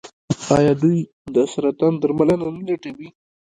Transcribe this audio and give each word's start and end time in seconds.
آیا 0.57 0.73
دوی 0.81 0.99
د 1.33 1.35
سرطان 1.53 1.93
درملنه 2.01 2.45
نه 2.55 2.61
لټوي؟ 2.67 3.09